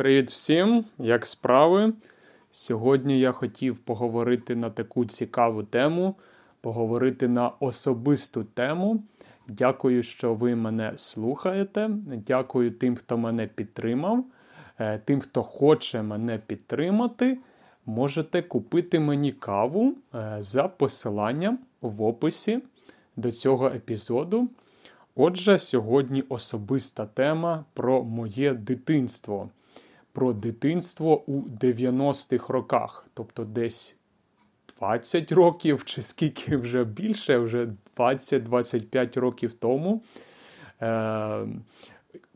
Привіт 0.00 0.30
всім! 0.30 0.84
Як 0.98 1.26
справи? 1.26 1.92
Сьогодні 2.50 3.20
я 3.20 3.32
хотів 3.32 3.78
поговорити 3.78 4.56
на 4.56 4.70
таку 4.70 5.04
цікаву 5.04 5.62
тему, 5.62 6.14
поговорити 6.60 7.28
на 7.28 7.48
особисту 7.48 8.44
тему. 8.44 9.02
Дякую, 9.48 10.02
що 10.02 10.34
ви 10.34 10.54
мене 10.54 10.92
слухаєте. 10.96 11.90
Дякую 12.26 12.70
тим, 12.70 12.96
хто 12.96 13.18
мене 13.18 13.46
підтримав. 13.46 14.24
Е, 14.78 14.98
тим, 14.98 15.20
хто 15.20 15.42
хоче 15.42 16.02
мене 16.02 16.38
підтримати, 16.46 17.38
можете 17.86 18.42
купити 18.42 19.00
мені 19.00 19.32
каву 19.32 19.94
е, 20.14 20.36
за 20.40 20.68
посиланням 20.68 21.58
в 21.80 22.02
описі 22.02 22.60
до 23.16 23.32
цього 23.32 23.66
епізоду. 23.66 24.48
Отже, 25.14 25.58
сьогодні 25.58 26.24
особиста 26.28 27.06
тема 27.06 27.64
про 27.74 28.04
моє 28.04 28.54
дитинство. 28.54 29.50
Про 30.12 30.32
дитинство 30.32 31.22
у 31.26 31.42
90-х 31.42 32.52
роках, 32.52 33.06
тобто 33.14 33.44
десь 33.44 33.96
20 34.78 35.32
років, 35.32 35.84
чи 35.84 36.02
скільки 36.02 36.56
вже 36.56 36.84
більше, 36.84 37.38
вже 37.38 37.68
20-25 37.96 39.20
років 39.20 39.52
тому. 39.52 40.02
Е, 40.82 41.46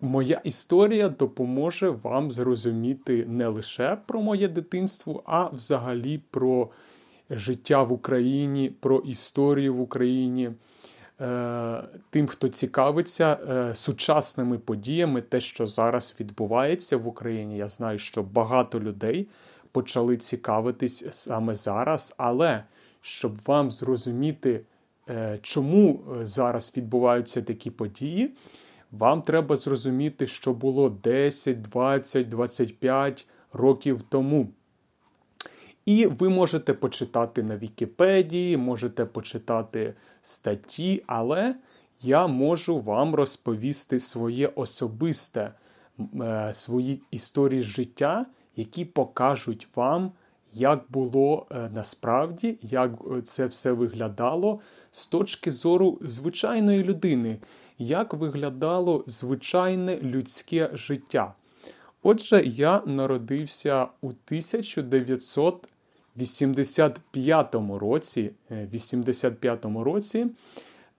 Моя 0.00 0.40
історія 0.44 1.08
допоможе 1.08 1.88
вам 1.88 2.30
зрозуміти 2.30 3.24
не 3.28 3.48
лише 3.48 3.96
про 4.06 4.22
моє 4.22 4.48
дитинство, 4.48 5.22
а 5.26 5.48
взагалі 5.48 6.18
про 6.30 6.70
життя 7.30 7.82
в 7.82 7.92
Україні, 7.92 8.70
про 8.70 8.98
історію 8.98 9.74
в 9.74 9.80
Україні. 9.80 10.50
Е, 11.20 11.82
тим, 12.10 12.26
хто 12.26 12.48
цікавиться 12.48 13.38
е, 13.48 13.74
сучасними 13.74 14.58
подіями, 14.58 15.22
те, 15.22 15.40
що 15.40 15.66
зараз 15.66 16.16
відбувається 16.20 16.96
в 16.96 17.06
Україні. 17.06 17.56
Я 17.56 17.68
знаю, 17.68 17.98
що 17.98 18.22
багато 18.22 18.80
людей 18.80 19.28
почали 19.72 20.16
цікавитись 20.16 21.06
саме 21.10 21.54
зараз, 21.54 22.14
але 22.18 22.64
щоб 23.00 23.36
вам 23.46 23.70
зрозуміти, 23.70 24.60
е, 25.08 25.38
чому 25.42 26.00
зараз 26.22 26.72
відбуваються 26.76 27.42
такі 27.42 27.70
події, 27.70 28.34
вам 28.92 29.22
треба 29.22 29.56
зрозуміти, 29.56 30.26
що 30.26 30.54
було 30.54 30.88
10, 30.90 31.62
20, 31.62 32.28
25 32.28 33.26
років 33.52 34.02
тому. 34.08 34.48
І 35.86 36.06
ви 36.06 36.28
можете 36.28 36.74
почитати 36.74 37.42
на 37.42 37.56
Вікіпедії, 37.56 38.56
можете 38.56 39.04
почитати 39.04 39.94
статті, 40.22 41.02
але 41.06 41.54
я 42.02 42.26
можу 42.26 42.80
вам 42.80 43.14
розповісти 43.14 44.00
своє 44.00 44.46
особисте, 44.46 45.52
е, 46.20 46.50
свої 46.54 47.02
історії 47.10 47.62
життя, 47.62 48.26
які 48.56 48.84
покажуть 48.84 49.68
вам, 49.76 50.12
як 50.54 50.84
було 50.88 51.46
е, 51.50 51.70
насправді, 51.74 52.58
як 52.62 52.90
це 53.24 53.46
все 53.46 53.72
виглядало 53.72 54.60
з 54.90 55.06
точки 55.06 55.50
зору 55.50 55.98
звичайної 56.02 56.84
людини, 56.84 57.38
як 57.78 58.14
виглядало 58.14 59.04
звичайне 59.06 59.96
людське 59.96 60.70
життя. 60.72 61.34
Отже, 62.02 62.42
я 62.44 62.82
народився 62.86 63.88
у 64.00 64.08
1900 64.08 65.68
85-му 66.18 67.78
році, 67.78 68.30
85-му 68.50 69.80
е, 69.80 69.84
році, 69.84 70.26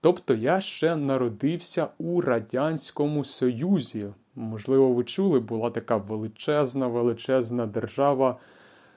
тобто 0.00 0.34
я 0.34 0.60
ще 0.60 0.96
народився 0.96 1.88
у 1.98 2.20
Радянському 2.20 3.24
Союзі. 3.24 4.06
Можливо, 4.34 4.92
ви 4.92 5.04
чули, 5.04 5.40
була 5.40 5.70
така 5.70 5.96
величезна, 5.96 6.86
величезна 6.86 7.66
держава, 7.66 8.36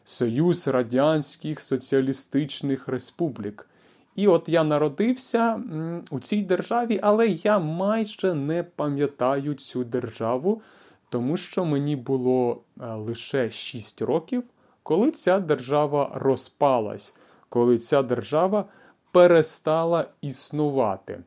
Союз 0.03 0.67
Радянських 0.67 1.61
Соціалістичних 1.61 2.87
Республік. 2.87 3.69
І 4.15 4.27
от 4.27 4.49
я 4.49 4.63
народився 4.63 5.61
у 6.09 6.19
цій 6.19 6.41
державі, 6.41 6.99
але 7.03 7.27
я 7.27 7.59
майже 7.59 8.33
не 8.33 8.63
пам'ятаю 8.63 9.53
цю 9.53 9.83
державу, 9.83 10.61
тому 11.09 11.37
що 11.37 11.65
мені 11.65 11.95
було 11.95 12.61
е, 12.81 12.93
лише 12.93 13.51
6 13.51 14.01
років 14.01 14.43
коли 14.83 15.11
ця 15.11 15.39
держава 15.39 16.11
розпалась, 16.13 17.15
коли 17.49 17.77
ця 17.77 18.03
держава 18.03 18.65
перестала 19.11 20.05
існувати. 20.21 21.19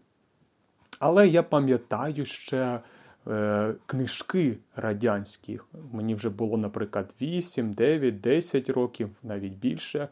Але 0.99 1.29
я 1.29 1.43
пам'ятаю 1.43 2.25
ще 2.25 2.81
е, 3.29 3.75
книжки 3.87 4.57
радянські. 4.77 5.61
Мені 5.93 6.15
вже 6.15 6.29
було, 6.31 6.57
наприклад, 6.57 7.15
8, 7.21 7.73
9, 7.73 8.21
10 8.21 8.71
років, 8.71 9.11
навіть 9.23 9.53
більше. 9.53 10.09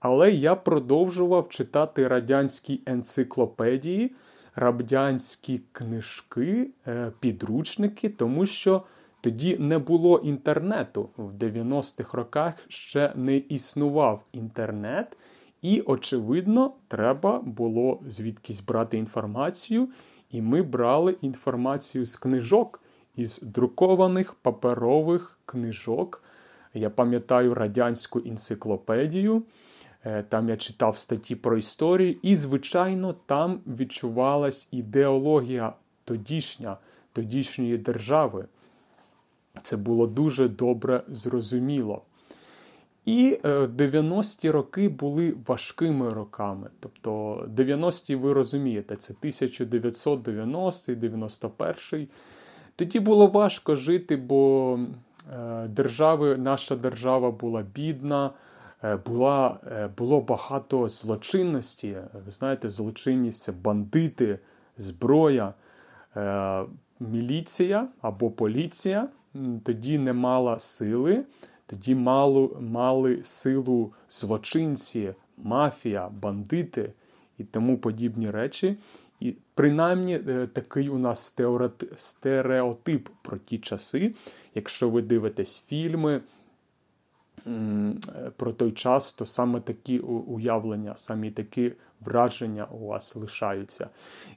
Але 0.00 0.30
я 0.30 0.54
продовжував 0.54 1.48
читати 1.48 2.08
радянські 2.08 2.80
енциклопедії, 2.86 4.14
радянські 4.54 5.60
книжки, 5.72 6.70
е, 6.86 7.12
підручники, 7.20 8.08
тому 8.08 8.46
що 8.46 8.82
тоді 9.20 9.56
не 9.58 9.78
було 9.78 10.18
інтернету. 10.18 11.08
В 11.16 11.32
90-х 11.32 12.18
роках 12.18 12.54
ще 12.68 13.12
не 13.14 13.36
існував 13.36 14.24
інтернет, 14.32 15.16
і, 15.62 15.80
очевидно, 15.80 16.72
треба 16.88 17.40
було 17.40 18.00
звідкись 18.06 18.60
брати 18.60 18.98
інформацію. 18.98 19.88
І 20.30 20.42
ми 20.42 20.62
брали 20.62 21.16
інформацію 21.20 22.04
з 22.04 22.16
книжок, 22.16 22.82
із 23.16 23.42
друкованих 23.42 24.34
паперових 24.34 25.38
книжок. 25.46 26.22
Я 26.74 26.90
пам'ятаю 26.90 27.54
радянську 27.54 28.22
енциклопедію. 28.26 29.42
Е, 30.04 30.22
там 30.22 30.48
я 30.48 30.56
читав 30.56 30.98
статті 30.98 31.36
про 31.36 31.58
історію, 31.58 32.16
і, 32.22 32.36
звичайно, 32.36 33.12
там 33.26 33.60
відчувалась 33.66 34.68
ідеологія 34.72 35.72
тодішня, 36.04 36.76
тодішньої 37.12 37.78
держави. 37.78 38.46
Це 39.62 39.76
було 39.76 40.06
дуже 40.06 40.48
добре 40.48 41.02
зрозуміло. 41.08 42.02
І 43.06 43.38
90-ті 43.44 44.48
е, 44.48 44.52
роки 44.52 44.88
були 44.88 45.34
важкими 45.46 46.12
роками. 46.12 46.70
Тобто 46.80 47.34
90-ті, 47.56 48.16
ви 48.16 48.32
розумієте, 48.32 48.96
це 48.96 49.12
1990 49.12 50.92
91-й. 50.92 52.08
Тоді 52.76 53.00
було 53.00 53.26
важко 53.26 53.76
жити, 53.76 54.16
бо 54.16 54.78
е, 55.32 55.66
держави, 55.68 56.36
наша 56.36 56.76
держава 56.76 57.30
була 57.30 57.64
бідна, 57.74 58.30
е, 58.84 58.96
була, 58.96 59.58
було 59.98 60.20
багато 60.20 60.88
злочинності. 60.88 61.96
Ви 62.26 62.30
знаєте, 62.30 62.68
злочинність 62.68 63.60
бандити, 63.62 64.38
зброя, 64.76 65.54
міліція 67.00 67.88
або 68.00 68.30
поліція 68.30 69.08
тоді 69.64 69.98
не 69.98 70.12
мала 70.12 70.58
сили, 70.58 71.24
тоді 71.66 71.94
мало, 71.94 72.56
мали 72.60 73.20
силу 73.24 73.92
злочинці, 74.10 75.14
мафія, 75.36 76.08
бандити 76.08 76.92
і 77.38 77.44
тому 77.44 77.78
подібні 77.78 78.30
речі. 78.30 78.76
І 79.20 79.34
принаймні 79.54 80.20
е, 80.28 80.48
такий 80.52 80.88
у 80.88 80.98
нас 80.98 81.36
стереотип 81.96 83.08
про 83.22 83.38
ті 83.38 83.58
часи. 83.58 84.14
Якщо 84.54 84.90
ви 84.90 85.02
дивитесь 85.02 85.64
фільми 85.68 86.20
про 88.36 88.52
той 88.52 88.72
час, 88.72 89.14
то 89.14 89.26
саме 89.26 89.60
такі 89.60 89.98
уявлення, 89.98 90.96
самі 90.96 91.30
такі 91.30 91.72
враження 92.00 92.64
у 92.64 92.86
вас 92.86 93.16
лишаються. 93.16 93.88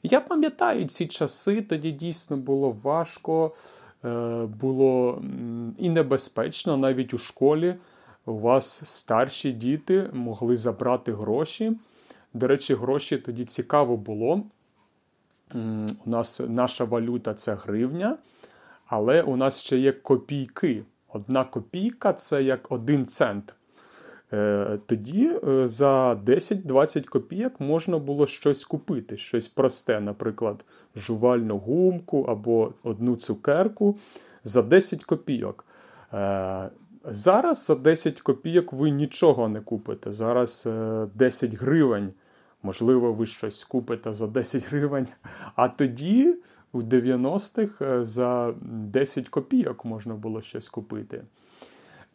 Я 0.04 0.22
пам'ятаю 0.22 0.86
ці 0.86 1.08
часи, 1.08 1.62
тоді 1.62 1.92
дійсно 1.92 2.38
було 2.38 2.72
важко. 2.72 3.56
Е, 4.06 4.46
було 4.46 5.22
і 5.78 5.90
небезпечно 5.90 6.78
навіть 6.78 7.14
у 7.14 7.18
школі. 7.18 7.76
У 8.26 8.40
вас 8.40 8.90
старші 8.90 9.52
діти 9.52 10.10
могли 10.14 10.58
забрати 10.58 11.14
гроші. 11.14 11.78
До 12.34 12.48
речі, 12.48 12.76
гроші 12.76 13.18
тоді 13.18 13.46
цікаво 13.46 13.98
було. 13.98 14.44
У 16.06 16.10
нас 16.10 16.42
наша 16.48 16.84
валюта 16.84 17.34
це 17.34 17.54
гривня, 17.54 18.18
але 18.86 19.22
у 19.22 19.36
нас 19.36 19.60
ще 19.60 19.78
є 19.78 19.92
копійки. 19.92 20.84
Одна 21.14 21.44
копійка 21.44 22.14
це 22.14 22.44
як 22.44 22.72
один 22.72 23.06
цент. 23.06 23.56
Е, 24.34 24.80
тоді 24.86 25.32
е, 25.48 25.68
за 25.68 26.14
10-20 26.14 27.06
копійок 27.06 27.60
можна 27.60 27.98
було 27.98 28.28
щось 28.28 28.66
купити, 28.66 29.18
щось 29.18 29.48
просте, 29.48 30.00
наприклад, 30.00 30.66
жувальну 30.96 31.58
гумку 31.58 32.22
або 32.24 32.74
одну 32.84 33.16
цукерку 33.16 33.98
за 34.44 34.62
10 34.62 35.04
копійок. 35.04 35.66
Е, 36.14 36.70
зараз 37.06 37.66
за 37.66 37.76
10 37.76 38.22
копійок 38.22 38.74
ви 38.74 38.90
нічого 38.90 39.50
не 39.50 39.62
купите. 39.62 40.12
Зараз 40.12 40.68
10 41.16 41.54
гривень. 41.54 42.14
Можливо, 42.64 43.14
ви 43.14 43.26
щось 43.26 43.64
купите 43.64 44.14
за 44.14 44.28
10 44.28 44.70
гривень. 44.70 45.08
А 45.56 45.68
тоді 45.68 46.36
у 46.72 46.82
90-х 46.82 47.86
е, 47.86 48.06
за 48.06 48.54
10 48.62 49.30
копійок 49.30 49.86
можна 49.86 50.14
було 50.14 50.42
щось 50.42 50.70
купити. 50.70 51.24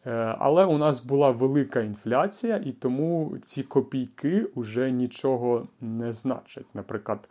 Е, 0.05 0.35
але 0.39 0.65
у 0.65 0.77
нас 0.77 1.05
була 1.05 1.31
велика 1.31 1.81
інфляція, 1.81 2.61
і 2.65 2.71
тому 2.71 3.37
ці 3.41 3.63
копійки 3.63 4.47
вже 4.55 4.91
нічого 4.91 5.67
не 5.81 6.13
значать. 6.13 6.65
Наприклад, 6.73 7.29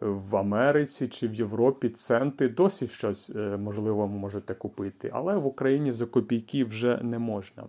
в 0.00 0.36
Америці 0.36 1.08
чи 1.08 1.28
в 1.28 1.34
Європі 1.34 1.88
центи 1.88 2.48
досі 2.48 2.88
щось 2.88 3.30
е, 3.36 3.56
можливо 3.56 4.06
можете 4.06 4.54
купити, 4.54 5.10
але 5.14 5.36
в 5.36 5.46
Україні 5.46 5.92
за 5.92 6.06
копійки 6.06 6.64
вже 6.64 6.98
не 7.02 7.18
можна. 7.18 7.62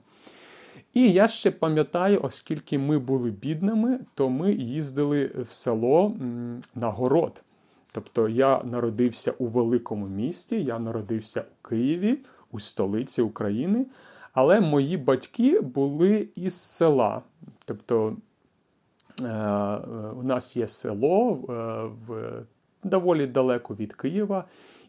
І 0.94 1.12
я 1.12 1.28
ще 1.28 1.52
пам'ятаю, 1.52 2.20
оскільки 2.24 2.78
ми 2.78 3.00
були 3.00 3.32
бідними, 3.32 4.00
то 4.14 4.30
ми 4.30 4.54
їздили 4.54 5.32
в 5.50 5.52
село 5.52 6.16
на 6.76 6.90
город. 6.90 7.44
Тобто 7.92 8.30
я 8.30 8.64
народився 8.64 9.34
у 9.38 9.46
великому 9.46 10.08
місті, 10.08 10.64
я 10.64 10.80
народився 10.80 11.42
у 11.42 11.68
Києві, 11.68 12.18
у 12.52 12.60
столиці 12.60 13.22
України. 13.22 13.86
Але 14.34 14.60
мої 14.60 14.98
батьки 14.98 15.60
були 15.60 16.28
із 16.36 16.54
села. 16.54 17.22
Тобто 17.66 18.16
е, 19.22 19.26
у 20.16 20.24
нас 20.24 20.58
є 20.58 20.68
село 20.68 21.40
е, 21.50 21.54
в 22.08 22.42
доволі 22.84 23.28
далеко 23.28 23.74
від 23.74 23.94
Києва, 23.94 24.46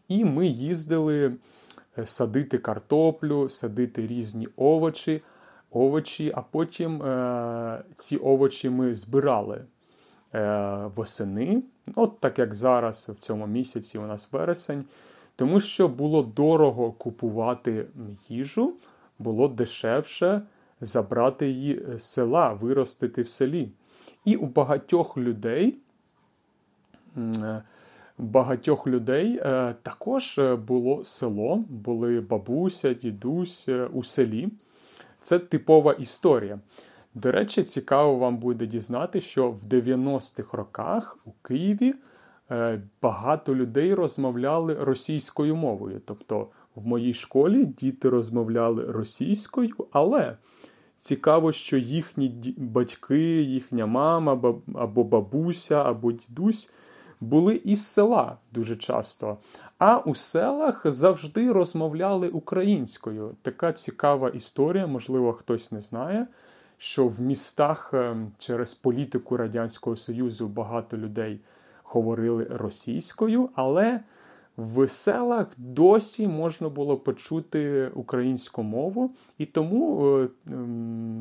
і 0.07 0.25
ми 0.25 0.47
їздили 0.47 1.35
е, 1.97 2.05
садити 2.05 2.57
картоплю, 2.57 3.49
садити 3.49 4.07
різні 4.07 4.47
овочі, 4.55 5.21
овочі 5.71 6.31
а 6.35 6.41
потім 6.41 6.97
ці 7.93 8.17
овочі 8.17 8.69
ми 8.69 8.93
збирали 8.93 9.61
восени. 10.95 11.63
От 11.95 12.19
так 12.19 12.39
як 12.39 12.55
зараз, 12.55 13.09
в 13.09 13.19
цьому 13.19 13.47
місяці, 13.47 13.97
у 13.97 14.05
нас 14.05 14.29
вересень, 14.31 14.85
тому 15.35 15.61
що 15.61 15.87
було 15.87 16.23
дорого 16.23 16.91
купувати 16.91 17.85
їжу 18.29 18.73
було 19.19 19.47
дешевше 19.47 20.41
забрати 20.81 21.49
її 21.49 21.85
з 21.97 22.03
села, 22.03 22.53
виростити 22.53 23.21
в 23.21 23.29
селі. 23.29 23.69
І 24.25 24.35
у 24.35 24.45
багатьох 24.45 25.17
людей. 25.17 25.77
Е, 27.17 27.63
багатьох 28.17 28.87
людей 28.87 29.39
е, 29.43 29.75
також 29.83 30.37
е, 30.39 30.55
було 30.55 31.05
село, 31.05 31.63
були 31.69 32.21
бабуся, 32.21 32.93
дідусь 32.93 33.69
у 33.93 34.03
селі. 34.03 34.49
Це 35.21 35.39
типова 35.39 35.93
історія. 35.93 36.59
До 37.13 37.31
речі, 37.31 37.63
цікаво 37.63 38.15
вам 38.15 38.37
буде 38.37 38.65
дізнати, 38.65 39.21
що 39.21 39.51
в 39.51 39.63
90-х 39.63 40.57
роках 40.57 41.17
у 41.25 41.31
Києві 41.31 41.93
багато 43.01 43.55
людей 43.55 43.93
розмовляли 43.93 44.73
російською 44.73 45.55
мовою. 45.55 46.01
Тобто 46.05 46.47
в 46.79 46.87
моїй 46.87 47.13
школі 47.13 47.65
діти 47.65 48.09
розмовляли 48.09 48.85
російською, 48.85 49.75
але 49.91 50.37
цікаво, 50.97 51.51
що 51.51 51.77
їхні 51.77 52.55
батьки, 52.57 53.41
їхня 53.41 53.85
мама 53.85 54.59
або 54.75 55.03
бабуся, 55.03 55.83
або 55.83 56.11
дідусь 56.11 56.71
були 57.21 57.55
із 57.55 57.85
села 57.85 58.37
дуже 58.51 58.75
часто. 58.75 59.37
А 59.77 59.97
у 59.97 60.15
селах 60.15 60.81
завжди 60.85 61.51
розмовляли 61.51 62.29
українською. 62.29 63.35
Така 63.41 63.73
цікава 63.73 64.29
історія, 64.29 64.87
можливо, 64.87 65.33
хтось 65.33 65.71
не 65.71 65.81
знає, 65.81 66.27
що 66.77 67.07
в 67.07 67.21
містах 67.21 67.93
ем, 67.93 68.31
через 68.37 68.73
політику 68.73 69.37
Радянського 69.37 69.95
Союзу 69.95 70.47
багато 70.47 70.97
людей 70.97 71.41
говорили 71.83 72.47
російською, 72.49 73.49
але 73.55 73.99
в 74.59 74.89
селах 74.89 75.47
досі 75.57 76.27
можна 76.27 76.69
було 76.69 76.97
почути 76.97 77.91
українську 77.93 78.63
мову, 78.63 79.11
і 79.37 79.45
тому 79.45 80.17
е, 80.17 80.27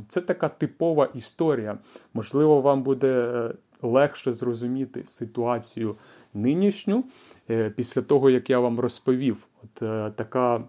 це 0.08 0.20
така 0.20 0.48
типова 0.48 1.08
історія. 1.14 1.78
Можливо, 2.14 2.60
вам 2.60 2.82
буде 2.82 3.30
е, 3.34 3.54
легше 3.82 4.32
зрозуміти 4.32 5.02
ситуацію 5.04 5.96
нинішню 6.34 7.04
е, 7.50 7.70
після 7.70 8.02
того, 8.02 8.30
як 8.30 8.50
я 8.50 8.58
вам 8.58 8.80
розповів. 8.80 9.46
От 9.64 10.14
така 10.16 10.64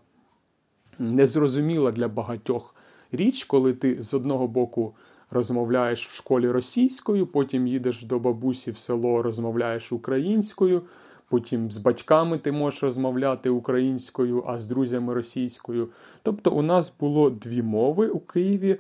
незрозуміла 1.00 1.92
для 1.92 2.08
багатьох 2.08 2.76
річ, 3.12 3.44
коли 3.44 3.74
ти 3.74 4.04
з 4.04 4.14
одного 4.14 4.48
боку. 4.48 4.96
Розмовляєш 5.32 6.08
в 6.08 6.14
школі 6.14 6.52
російською, 6.52 7.28
потім 7.28 7.68
їдеш 7.68 8.04
до 8.04 8.20
бабусі 8.20 8.72
в 8.72 8.78
село, 8.78 9.22
розмовляєш 9.22 9.92
українською, 9.92 10.82
Потім 11.30 11.72
з 11.72 11.78
батьками 11.78 12.38
ти 12.38 12.52
можеш 12.52 12.84
розмовляти 12.84 13.50
українською, 13.50 14.44
а 14.48 14.60
з 14.60 14.68
друзями 14.68 15.14
російською. 15.14 15.90
Тобто 16.24 16.52
у 16.52 16.62
нас 16.62 16.94
було 17.00 17.30
дві 17.30 17.62
мови 17.62 18.08
у 18.08 18.20
Києві. 18.20 18.80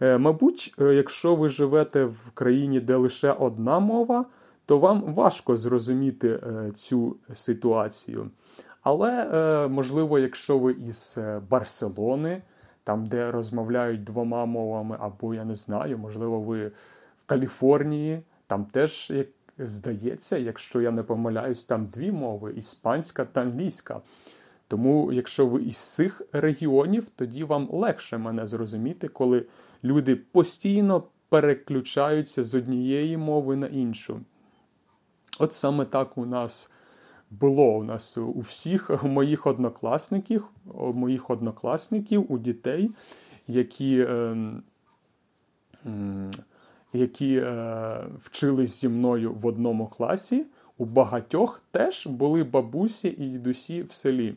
Е, 0.00 0.18
мабуть, 0.18 0.74
е, 0.80 0.84
якщо 0.84 1.34
ви 1.34 1.48
живете 1.48 2.04
в 2.04 2.30
країні, 2.34 2.80
де 2.80 2.96
лише 2.96 3.32
одна 3.32 3.78
мова, 3.78 4.24
то 4.66 4.78
вам 4.78 5.02
важко 5.02 5.56
зрозуміти 5.56 6.28
е, 6.28 6.70
цю 6.74 7.16
ситуацію. 7.32 8.30
Але, 8.82 9.68
можливо, 9.68 10.18
якщо 10.18 10.58
ви 10.58 10.72
із 10.72 11.18
Барселони, 11.50 12.42
там, 12.84 13.06
де 13.06 13.30
розмовляють 13.30 14.04
двома 14.04 14.46
мовами, 14.46 14.96
або 15.00 15.34
я 15.34 15.44
не 15.44 15.54
знаю, 15.54 15.98
можливо, 15.98 16.40
ви 16.40 16.66
в 17.18 17.24
Каліфорнії, 17.26 18.22
там 18.46 18.64
теж 18.64 19.12
здається, 19.60 20.38
якщо 20.38 20.80
я 20.80 20.90
не 20.90 21.02
помиляюсь, 21.02 21.64
там 21.64 21.86
дві 21.86 22.12
мови 22.12 22.54
іспанська 22.56 23.24
та 23.24 23.40
англійська. 23.40 24.00
Тому, 24.68 25.12
якщо 25.12 25.46
ви 25.46 25.62
із 25.62 25.76
цих 25.76 26.22
регіонів, 26.32 27.10
тоді 27.16 27.44
вам 27.44 27.68
легше 27.72 28.18
мене 28.18 28.46
зрозуміти, 28.46 29.08
коли 29.08 29.46
люди 29.84 30.16
постійно 30.16 31.02
переключаються 31.28 32.44
з 32.44 32.54
однієї 32.54 33.16
мови 33.16 33.56
на 33.56 33.66
іншу. 33.66 34.20
От 35.38 35.52
саме 35.52 35.84
так 35.84 36.18
у 36.18 36.26
нас 36.26 36.72
було 37.30 37.78
у 37.78 37.84
нас 37.84 38.18
у 38.18 38.40
всіх 38.40 39.04
моїх 39.04 39.46
однокласників, 39.46 40.44
моїх 40.74 41.30
однокласників, 41.30 42.32
у 42.32 42.38
дітей, 42.38 42.90
які. 43.46 44.00
Е, 44.00 44.36
які 46.92 47.36
е, 47.36 47.96
вчились 48.22 48.80
зі 48.80 48.88
мною 48.88 49.32
в 49.32 49.46
одному 49.46 49.86
класі, 49.86 50.46
у 50.78 50.84
багатьох 50.84 51.62
теж 51.70 52.06
були 52.06 52.44
бабусі 52.44 53.08
і 53.08 53.28
дідусі 53.28 53.82
в 53.82 53.92
селі. 53.92 54.34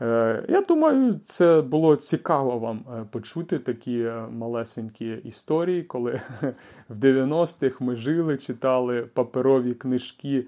Е, 0.00 0.44
Я 0.48 0.60
думаю, 0.60 1.20
це 1.24 1.62
було 1.62 1.96
цікаво 1.96 2.58
вам 2.58 2.84
е, 2.92 3.04
почути 3.10 3.58
такі 3.58 4.00
е, 4.00 4.26
малесенькі 4.30 5.06
історії, 5.24 5.82
коли 5.82 6.20
в 6.88 6.98
90-х 6.98 7.84
ми 7.84 7.96
жили, 7.96 8.36
читали 8.36 9.02
паперові 9.02 9.74
книжки 9.74 10.46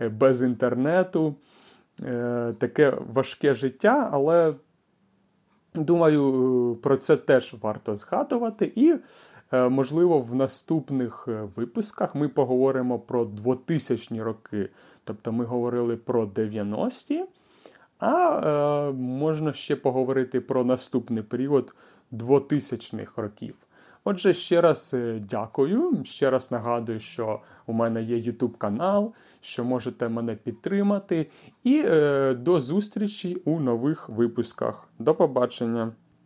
е, 0.00 0.08
без 0.08 0.42
інтернету. 0.42 1.34
Таке 2.58 2.92
важке 3.12 3.54
життя, 3.54 4.10
але. 4.12 4.54
Думаю, 5.74 6.78
про 6.82 6.96
це 6.96 7.16
теж 7.16 7.54
варто 7.62 7.94
згадувати. 7.94 8.72
І 8.74 8.94
Е, 9.52 9.68
можливо, 9.68 10.18
в 10.18 10.34
наступних 10.34 11.24
е, 11.28 11.48
випусках 11.56 12.14
ми 12.14 12.28
поговоримо 12.28 12.98
про 12.98 13.24
2000-ні 13.24 14.22
роки. 14.22 14.68
Тобто 15.04 15.32
ми 15.32 15.44
говорили 15.44 15.96
про 15.96 16.26
90-ті, 16.26 17.24
а 17.98 18.40
е, 18.88 18.92
можна 18.92 19.52
ще 19.52 19.76
поговорити 19.76 20.40
про 20.40 20.64
наступний 20.64 21.22
період 21.22 21.74
2000-х 22.12 23.22
років. 23.22 23.54
Отже, 24.04 24.34
ще 24.34 24.60
раз 24.60 24.94
е, 24.94 25.22
дякую. 25.30 26.04
Ще 26.04 26.30
раз 26.30 26.52
нагадую, 26.52 27.00
що 27.00 27.40
у 27.66 27.72
мене 27.72 28.02
є 28.02 28.16
YouTube 28.16 28.56
канал, 28.58 29.12
що 29.42 29.64
можете 29.64 30.08
мене 30.08 30.34
підтримати. 30.34 31.30
І 31.64 31.82
е, 31.86 32.34
до 32.34 32.60
зустрічі 32.60 33.34
у 33.44 33.60
нових 33.60 34.08
випусках. 34.08 34.88
До 34.98 35.14
побачення! 35.14 35.92